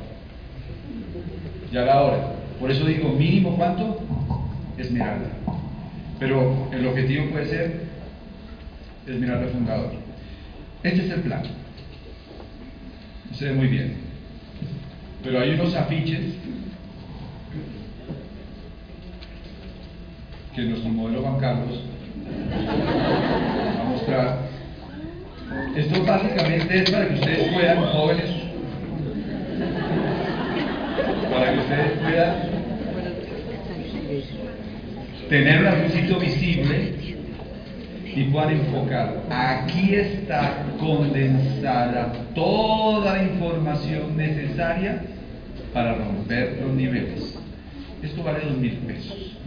[1.71, 2.31] ya la hora.
[2.59, 4.01] Por eso digo, mínimo cuánto?
[4.77, 5.29] Esmeralda.
[6.19, 7.92] Pero el objetivo puede ser
[9.07, 9.91] Esmeralda fundador.
[10.81, 11.43] Este es el plan.
[13.33, 13.95] Se ve muy bien.
[15.23, 16.21] Pero hay unos afiches
[20.55, 21.79] que nuestro modelo Juan Carlos
[23.77, 24.39] va a mostrar.
[25.75, 28.29] Esto básicamente es para que ustedes puedan, jóvenes,
[31.29, 32.35] para que ustedes puedan
[35.29, 36.93] tener un sitio visible
[38.15, 39.23] y puedan enfocar.
[39.29, 45.01] Aquí está condensada toda la información necesaria
[45.73, 47.37] para romper los niveles.
[48.01, 49.37] Esto vale dos mil pesos.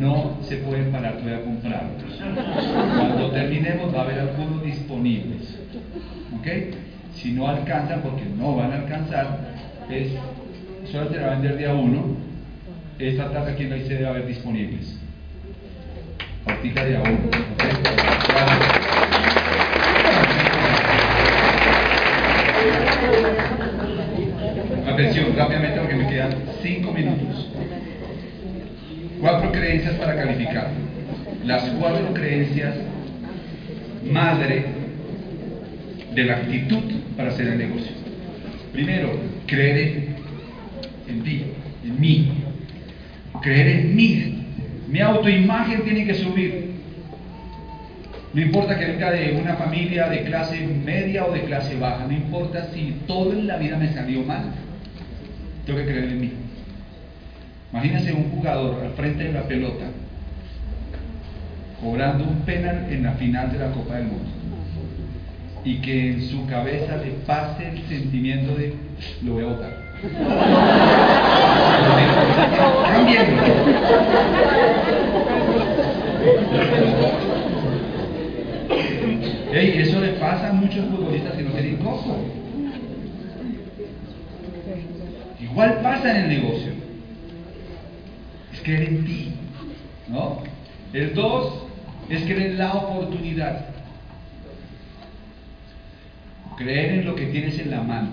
[0.00, 2.20] No se pueden parar todavía a comprarlos.
[2.98, 5.58] Cuando terminemos va a haber algunos disponibles.
[6.38, 6.46] ¿Ok?
[7.14, 9.38] Si no alcanzan, porque no van a alcanzar,
[9.90, 10.12] es
[10.90, 12.16] solo te va a vender día uno.
[12.98, 14.98] Esta tarde aquí la ICD va a haber disponibles.
[16.46, 17.18] Partita de a uno.
[17.28, 17.64] ¿ok?
[24.86, 26.30] Atención, rápidamente porque me quedan
[26.62, 27.50] cinco minutos.
[29.20, 30.70] Cuatro creencias para calificar.
[31.44, 32.74] Las cuatro creencias
[34.10, 34.64] madre
[36.14, 36.82] de la actitud
[37.16, 37.92] para hacer el negocio.
[38.72, 39.10] Primero,
[39.46, 40.08] creer
[41.08, 41.42] en ti,
[41.84, 42.32] en mí.
[43.42, 44.35] Creer en mí.
[44.88, 46.76] Mi autoimagen tiene que subir.
[48.32, 52.12] No importa que venga de una familia de clase media o de clase baja, no
[52.12, 54.52] importa si todo en la vida me salió mal,
[55.64, 56.32] tengo que creer en mí.
[57.72, 59.86] Imagínense un jugador al frente de la pelota,
[61.80, 64.28] cobrando un penal en la final de la Copa del Mundo,
[65.64, 68.74] y que en su cabeza le pase el sentimiento de
[69.24, 69.85] lo voy a.
[79.52, 82.16] Ey, eso le pasa a muchos futbolistas que no tienen coco.
[85.40, 86.72] Igual pasa en el negocio.
[88.52, 89.32] Es creer en ti.
[90.08, 90.42] ¿no?
[90.92, 91.62] El dos
[92.08, 93.66] es creer en la oportunidad.
[96.56, 98.10] Creer en lo que tienes en la mano.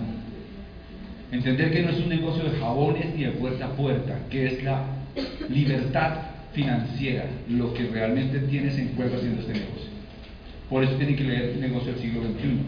[1.34, 4.62] Entender que no es un negocio de jabones ni de puerta a puerta, que es
[4.62, 4.84] la
[5.48, 6.12] libertad
[6.52, 9.90] financiera, lo que realmente tienes en juego haciendo este negocio.
[10.70, 12.58] Por eso tienen que leer Negocio del siglo XXI.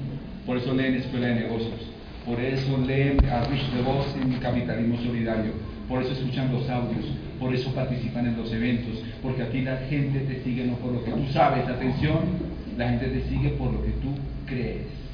[0.45, 1.81] Por eso leen Escuela de Negocios.
[2.25, 5.53] Por eso leen a Rich DeVos en Capitalismo Solidario.
[5.89, 7.07] Por eso escuchan los audios.
[7.39, 9.01] Por eso participan en los eventos.
[9.23, 11.69] Porque a ti la gente te sigue no por lo que tú sabes.
[11.69, 12.19] Atención,
[12.77, 14.09] la gente te sigue por lo que tú
[14.45, 15.06] crees.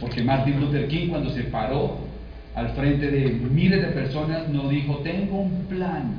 [0.00, 1.98] Porque Martin Luther King cuando se paró
[2.54, 6.14] al frente de miles de personas no dijo, tengo un plan.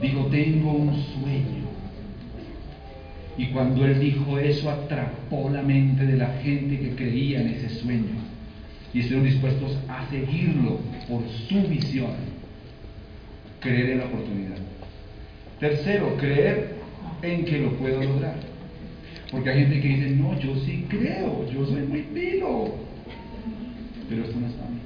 [0.00, 1.60] Dijo, tengo un sueño.
[3.36, 7.70] Y cuando él dijo eso, atrapó la mente de la gente que creía en ese
[7.70, 8.18] sueño.
[8.92, 12.12] Y estuvieron dispuestos a seguirlo por su visión.
[13.60, 14.56] Creer en la oportunidad.
[15.58, 16.76] Tercero, creer
[17.22, 18.49] en que lo puedo lograr.
[19.30, 22.74] Porque hay gente que dice, no, yo sí creo, yo soy muy pilo.
[24.08, 24.80] Pero esto no es para mí.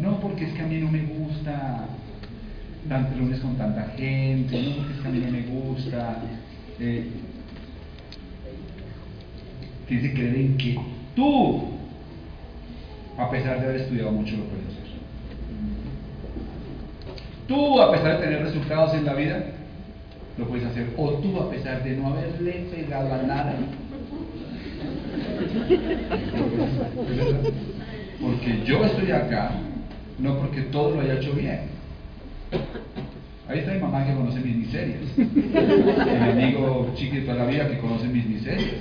[0.00, 1.88] No, porque es que a mí no me gusta
[2.88, 6.22] tantos lunes con tanta gente, no porque es que a mí no me gusta.
[6.78, 7.08] Eh,
[9.88, 10.78] tienes que creer en que
[11.14, 11.64] tú,
[13.16, 14.76] a pesar de haber estudiado mucho, lo puedes hacer.
[17.48, 19.55] Tú, a pesar de tener resultados en la vida,
[20.38, 20.88] lo puedes hacer.
[20.96, 23.54] O tú, a pesar de no haberle pegado a nada,
[28.20, 29.52] porque yo estoy acá,
[30.18, 31.60] no porque todo lo haya hecho bien.
[33.48, 35.00] Ahí está mi mamá que conoce mis miserias.
[35.16, 38.74] Mi amigo chiqui toda la vida que conoce mis miserias.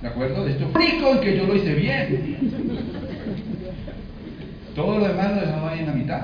[0.00, 0.46] ¿De acuerdo?
[0.48, 2.36] Esto rico en que yo lo hice bien.
[4.74, 6.22] Todo lo demás lo dejaba ahí en la mitad.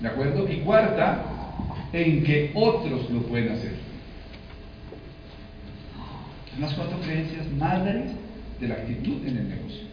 [0.00, 0.48] ¿De acuerdo?
[0.48, 1.24] Y cuarta,
[1.92, 3.74] en que otros lo pueden hacer.
[6.52, 8.12] Son las cuatro creencias madres
[8.60, 9.90] de la actitud en el negocio.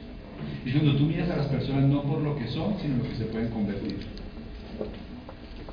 [0.66, 3.16] Y cuando tú miras a las personas no por lo que son, sino lo que
[3.16, 3.98] se pueden convertir.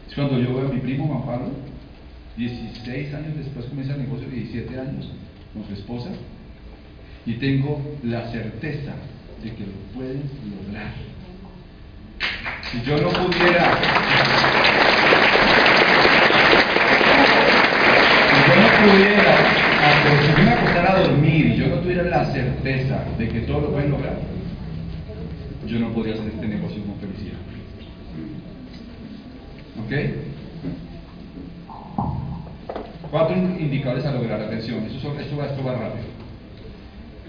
[0.08, 1.52] Es cuando yo veo a mi primo Juan Pablo,
[2.36, 5.10] 16 años después comienza el negocio, 17 años,
[5.52, 6.10] con su esposa,
[7.26, 8.94] y tengo la certeza
[9.42, 10.22] de que lo pueden
[10.66, 10.92] lograr.
[12.70, 13.78] Si yo no pudiera,
[18.30, 22.02] si yo no pudiera, hacer- si yo me acostara a dormir y yo no tuviera
[22.04, 24.18] la certeza de que todo lo pueden lograr,
[25.66, 27.38] yo no podría hacer este negocio con felicidad.
[29.84, 29.92] ¿Ok?
[33.10, 34.40] Cuatro indicadores a lograr.
[34.40, 36.06] Atención, esto, son, esto, va, esto va rápido.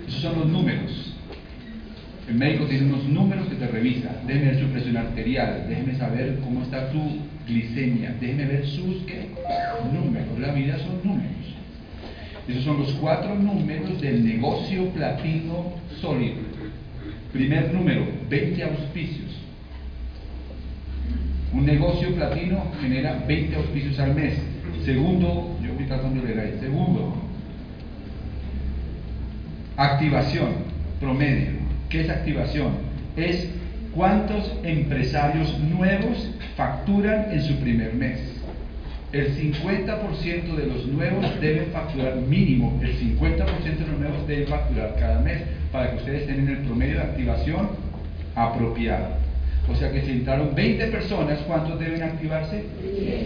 [0.07, 1.13] Esos son los números.
[2.27, 4.09] El médico tiene unos números que te revisa.
[4.25, 6.99] Déjeme ver su presión arterial, déjeme saber cómo está tu
[7.47, 9.03] glicemia, déjeme ver sus
[9.91, 10.39] números.
[10.39, 11.31] La vida son números.
[12.47, 16.41] Esos son los cuatro números del negocio platino sólido.
[17.33, 19.31] Primer número, 20 auspicios.
[21.53, 24.35] Un negocio platino genera 20 auspicios al mes.
[24.83, 26.59] Segundo, yo tratando de.
[26.59, 27.15] Segundo,
[29.77, 30.49] activación
[30.99, 31.51] promedio.
[31.89, 32.73] ¿Qué es activación?
[33.15, 33.49] Es
[33.95, 38.19] cuántos empresarios nuevos facturan en su primer mes.
[39.13, 44.95] El 50% de los nuevos deben facturar mínimo, el 50% de los nuevos deben facturar
[44.99, 45.41] cada mes
[45.71, 47.69] para que ustedes tengan el promedio de activación
[48.35, 49.07] apropiado.
[49.71, 52.63] O sea que si entraron 20 personas, ¿cuántos deben activarse?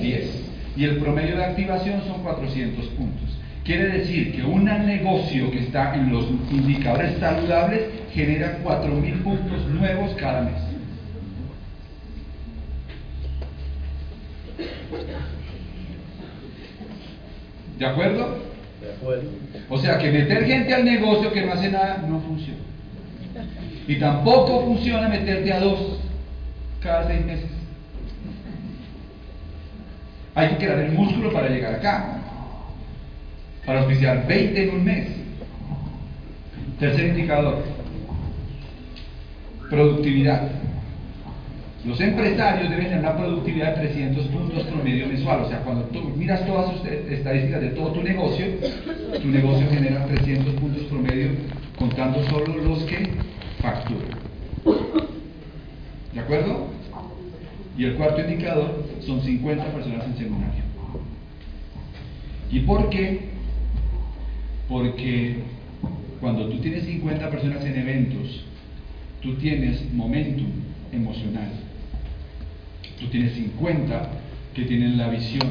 [0.01, 0.49] 10.
[0.77, 3.37] Y el promedio de activación son 400 puntos.
[3.63, 7.81] Quiere decir que un negocio que está en los indicadores saludables
[8.13, 10.69] genera 4.000 puntos nuevos cada mes.
[17.77, 18.37] ¿De acuerdo?
[18.81, 19.29] De acuerdo.
[19.69, 22.59] O sea que meter gente al negocio que no hace nada no funciona.
[23.87, 25.99] Y tampoco funciona meterte a dos
[26.81, 27.49] cada seis meses.
[30.35, 32.19] Hay que crear el músculo para llegar acá.
[33.65, 35.07] Para auspiciar 20 en un mes.
[36.79, 37.63] Tercer indicador.
[39.69, 40.49] Productividad.
[41.85, 45.43] Los empresarios deben tener una productividad de 300 puntos promedio mensual.
[45.43, 48.45] O sea, cuando tú miras todas las estadísticas de todo tu negocio,
[49.21, 51.29] tu negocio genera 300 puntos promedio
[51.77, 53.11] contando solo los que
[53.61, 54.09] facturan.
[56.13, 56.67] ¿De acuerdo?
[57.77, 60.63] Y el cuarto indicador son 50 personas en seminario.
[62.51, 63.29] ¿Y por qué?
[64.67, 65.37] Porque
[66.19, 68.48] cuando tú tienes 50 personas en eventos,
[69.21, 70.51] tú tienes momentum
[70.91, 71.51] emocional.
[72.99, 74.11] Tú tienes 50
[74.53, 75.47] que tienen la visión.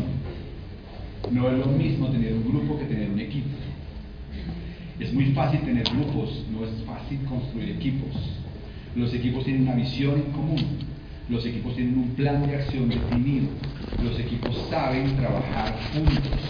[1.30, 3.48] No es lo mismo tener un grupo que tener un equipo.
[4.98, 8.10] Es muy fácil tener grupos, no es fácil construir equipos.
[8.96, 10.58] Los equipos tienen una visión en común.
[11.28, 13.48] Los equipos tienen un plan de acción definido.
[14.02, 16.40] Los equipos saben trabajar juntos.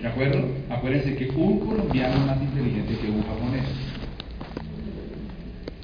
[0.00, 0.48] ¿De acuerdo?
[0.68, 3.64] Acuérdense que un colombiano es más inteligente que un japonés.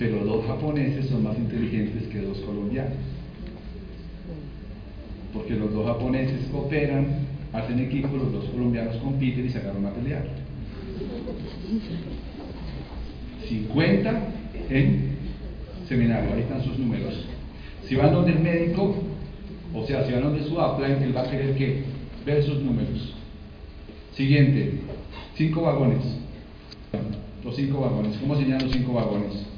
[0.00, 2.94] Pero dos japoneses son más inteligentes que dos colombianos.
[5.34, 9.90] Porque los dos japoneses cooperan, hacen equipo, los dos colombianos compiten y se agarran a
[9.90, 10.24] pelear.
[13.46, 14.20] 50
[14.70, 15.16] en
[15.86, 17.26] seminario, ahí están sus números.
[17.86, 18.94] Si van donde el médico,
[19.74, 21.84] o sea, si van donde su upline, él va a querer que
[22.24, 23.16] ver sus números.
[24.14, 24.80] Siguiente,
[25.36, 26.02] cinco vagones.
[27.44, 28.16] Los cinco vagones.
[28.16, 29.49] ¿Cómo se llaman los cinco vagones?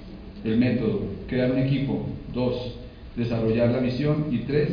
[0.45, 2.07] El método, crear un equipo.
[2.33, 2.75] Dos,
[3.17, 4.27] desarrollar la visión.
[4.31, 4.69] Y tres,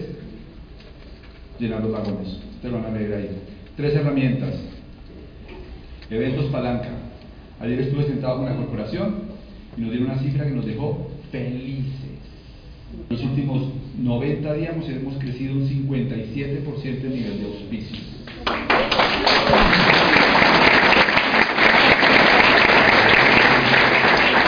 [1.59, 2.39] llenar los vagones.
[2.55, 3.29] Ustedes van a ver ahí.
[3.75, 4.55] Tres herramientas.
[6.09, 6.89] Eventos palanca.
[7.59, 9.15] Ayer estuve sentado con la corporación
[9.77, 12.09] y nos dieron una cifra que nos dejó felices.
[13.09, 17.99] En los últimos 90 días hemos crecido un 57% el nivel de auspicios.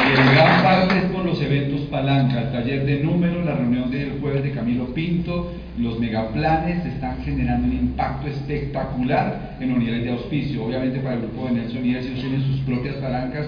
[0.08, 3.90] Y en gran parte es por los eventos palanca, el taller de números, la reunión
[3.90, 10.04] del jueves de Camilo Pinto, los megaplanes están generando un impacto espectacular en los niveles
[10.04, 10.66] de auspicio.
[10.66, 13.48] Obviamente para el grupo de Nelson y ellos tienen sus propias palancas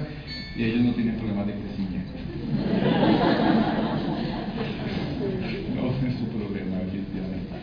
[0.58, 2.12] y ellos no tienen problemas de crecimiento.
[5.74, 7.54] No es su problema, definitivamente.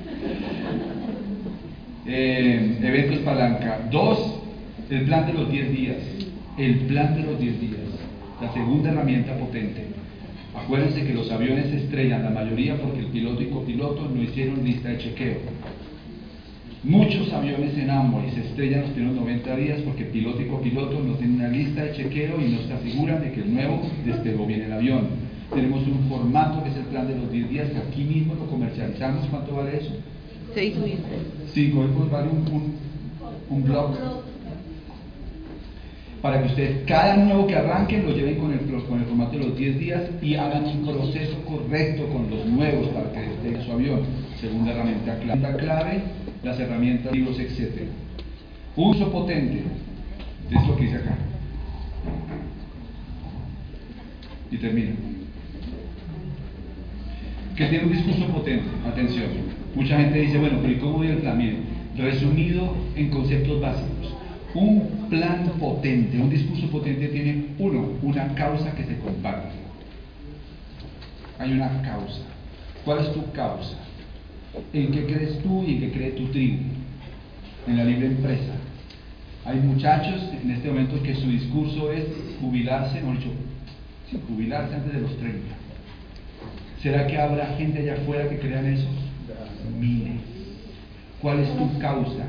[2.07, 3.81] Eh, eventos palanca.
[3.91, 4.41] Dos,
[4.91, 5.97] el plan de los 10 días.
[6.59, 7.81] El plan de los 10 días.
[8.41, 9.90] La segunda herramienta potente.
[10.55, 14.65] Acuérdense que los aviones se estrellan, la mayoría porque el piloto y copiloto no hicieron
[14.65, 15.37] lista de chequeo.
[16.83, 21.15] Muchos aviones en Amway se estrellan los primeros 90 días porque piloto y copiloto no
[21.15, 24.63] tienen una lista de chequeo y no se aseguran de que el nuevo despegó bien
[24.63, 25.09] el avión.
[25.55, 28.47] Tenemos un formato que es el plan de los 10 días que aquí mismo lo
[28.47, 29.27] comercializamos.
[29.27, 29.91] ¿Cuánto vale eso?
[30.55, 30.99] Seis mil.
[31.53, 32.75] Cinco, pues vale un, un,
[33.51, 33.95] un blog
[36.23, 39.45] para que ustedes cada nuevo que arranquen lo lleven con el, con el formato de
[39.47, 43.73] los 10 días y hagan un proceso correcto con los nuevos para que estén su
[43.73, 44.01] avión.
[44.41, 46.03] Segunda herramienta clave, clave
[46.43, 47.83] las herramientas, libros, etc.
[48.77, 49.63] Uso potente,
[50.51, 51.17] es lo que dice acá.
[54.51, 54.95] Y termino.
[57.57, 58.65] que tiene un discurso potente.
[58.87, 59.29] Atención.
[59.75, 61.39] Mucha gente dice, bueno, pero ¿y cómo voy el plan?
[61.39, 61.65] Miren,
[61.97, 64.00] resumido en conceptos básicos.
[64.55, 69.55] Un plan potente, un discurso potente tiene, uno, una causa que se comparte.
[71.39, 72.23] Hay una causa.
[72.85, 73.77] ¿Cuál es tu causa?
[74.73, 76.65] ¿En qué crees tú y en qué cree tu tribu?
[77.69, 78.53] En la libre empresa.
[79.45, 82.05] Hay muchachos en este momento que su discurso es
[82.41, 83.31] jubilarse, no dicho,
[84.29, 85.39] jubilarse antes de los 30.
[86.83, 88.89] ¿Será que habrá gente allá afuera que crean eso?
[89.79, 90.21] Miles.
[91.21, 92.27] ¿Cuál es tu causa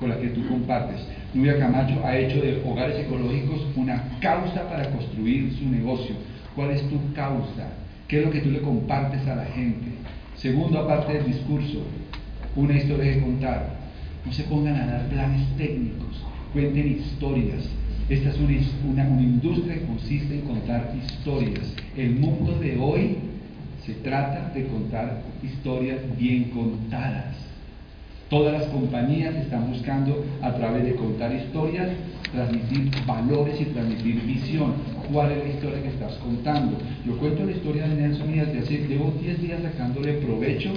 [0.00, 1.06] con la que tú compartes?
[1.34, 6.16] Nubia Camacho ha hecho de hogares ecológicos una causa para construir su negocio.
[6.56, 7.68] ¿Cuál es tu causa?
[8.08, 9.86] ¿Qué es lo que tú le compartes a la gente?
[10.34, 11.82] Segundo, aparte del discurso,
[12.56, 13.78] una historia que contar.
[14.24, 17.68] No se pongan a dar planes técnicos, cuenten historias.
[18.08, 21.74] Esta es una, una, industria que consiste en contar historias.
[21.96, 23.18] El mundo de hoy
[23.86, 27.49] se trata de contar historias bien contadas.
[28.30, 31.88] Todas las compañías están buscando a través de contar historias,
[32.30, 34.74] transmitir valores y transmitir visión.
[35.12, 36.78] ¿Cuál es la historia que estás contando?
[37.04, 40.70] Yo cuento la historia de Nelson y desde hace, llevo 10 días sacándole provecho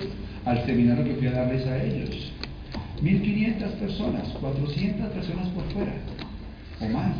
[0.45, 2.31] al seminario que fui a darles a ellos.
[3.03, 5.93] 1500 personas, 400 personas por fuera,
[6.81, 7.15] o más.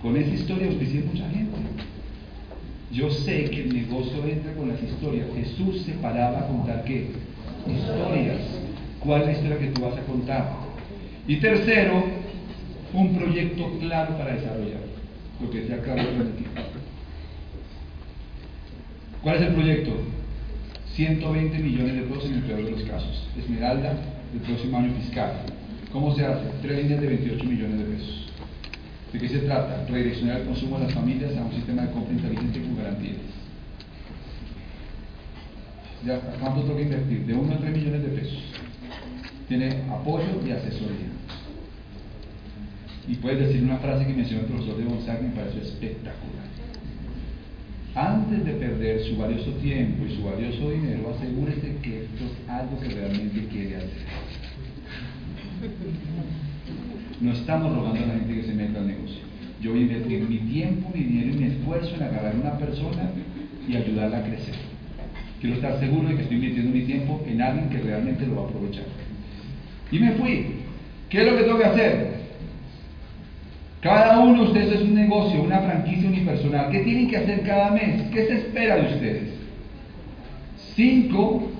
[0.00, 1.58] Con esa historia auspicié mucha gente.
[2.92, 5.26] Yo sé que el negocio entra con las historias.
[5.34, 7.10] Jesús se paraba a contar qué?
[7.66, 8.67] Historias.
[9.00, 10.50] ¿Cuál es la historia que tú vas a contar?
[11.26, 12.04] Y tercero,
[12.92, 14.80] un proyecto claro para desarrollar.
[15.40, 16.06] Lo que decía Carlos
[19.22, 19.92] ¿Cuál es el proyecto?
[20.94, 23.28] 120 millones de pesos en el peor de los casos.
[23.38, 23.94] Esmeralda,
[24.32, 25.32] el próximo año fiscal.
[25.92, 26.44] ¿Cómo se hace?
[26.62, 28.32] Tres líneas de 28 millones de pesos.
[29.12, 29.86] ¿De qué se trata?
[29.88, 33.16] Redireccionar el consumo de las familias a un sistema de compra inteligente con garantías.
[36.04, 37.26] Ya, ¿Cuánto toca invertir?
[37.26, 38.47] De 1 a 3 millones de pesos.
[39.48, 41.08] Tiene apoyo y asesoría.
[43.08, 46.44] Y puedes decir una frase que mencionó el profesor de Gonzaga que me pareció espectacular.
[47.94, 52.78] Antes de perder su valioso tiempo y su valioso dinero, asegúrese que esto es algo
[52.78, 54.06] que realmente quiere hacer.
[57.20, 59.22] No estamos rogando a la gente que se meta al negocio.
[59.62, 62.58] Yo voy a invertir mi tiempo, mi dinero y mi esfuerzo en agarrar a una
[62.58, 63.10] persona
[63.66, 64.54] y ayudarla a crecer.
[65.40, 68.42] Quiero estar seguro de que estoy invirtiendo mi tiempo en alguien que realmente lo va
[68.42, 69.07] a aprovechar.
[69.90, 70.46] Y me fui.
[71.08, 72.18] ¿Qué es lo que tengo que hacer?
[73.80, 76.70] Cada uno de ustedes es un negocio, una franquicia unipersonal.
[76.70, 78.02] ¿Qué tienen que hacer cada mes?
[78.10, 79.34] ¿Qué se espera de ustedes?
[80.74, 81.50] Cinco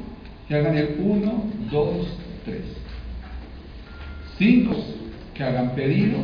[0.48, 2.62] que hagan el uno, dos, tres.
[4.36, 4.76] Cinco
[5.34, 6.18] que hagan pedido,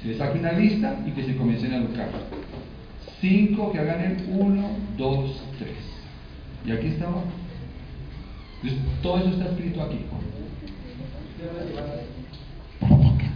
[0.00, 2.08] se les saque una lista y que se comiencen a educar.
[3.20, 4.68] Cinco que hagan el 1,
[4.98, 5.70] 2, 3.
[6.66, 7.24] Y aquí estamos.
[9.00, 9.98] todo eso está escrito aquí.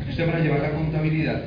[0.08, 1.42] Usted va a llevar la contabilidad,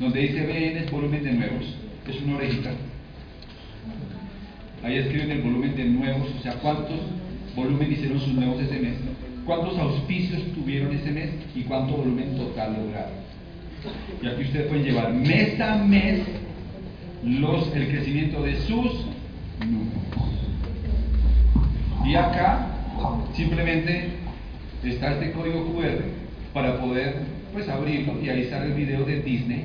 [0.00, 1.64] donde dice BN volumen de nuevos,
[2.08, 2.70] es una orejita.
[4.82, 7.00] Ahí escriben el volumen de nuevos, o sea, cuántos
[7.54, 8.94] volumen hicieron sus nuevos ese mes
[9.48, 13.14] cuántos auspicios tuvieron ese mes y cuánto volumen total lograron.
[14.22, 16.20] Y aquí ustedes pueden llevar mes a mes
[17.74, 19.06] el crecimiento de sus
[19.66, 20.02] números.
[22.04, 22.66] Y acá
[23.34, 24.10] simplemente
[24.84, 26.02] está este código QR
[26.52, 27.16] para poder
[27.52, 29.64] pues abrirlo y ahí sale el video de Disney,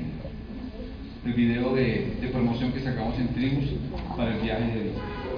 [1.24, 3.64] el video de, de promoción que sacamos en Tribus
[4.16, 4.92] para el viaje de Disney.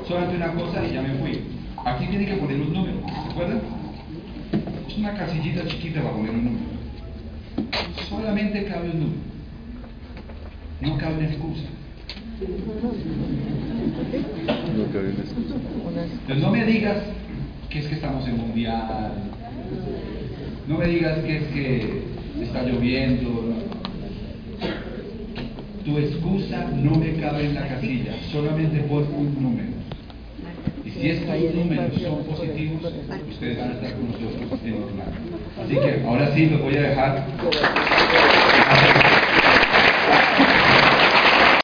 [0.06, 1.40] Solamente una cosa y ya me fui.
[1.84, 3.60] Aquí tiene que poner un número, ¿se acuerdan?
[4.98, 6.64] una casillita chiquita para poner un número.
[8.08, 9.20] Solamente cabe un número.
[10.80, 11.64] No cabe una excusa.
[14.76, 15.54] No cabe una excusa.
[16.20, 16.96] Entonces no me digas
[17.68, 19.12] que es que estamos en mundial.
[20.68, 22.02] No me digas que es que
[22.42, 23.54] está lloviendo.
[25.84, 28.14] Tu excusa no me cabe en la casilla.
[28.32, 29.76] Solamente por un número.
[30.84, 32.92] Si estos números son positivos,
[33.28, 34.90] ustedes van a estar con nosotros en los
[35.62, 37.26] Así que ahora sí los voy a dejar.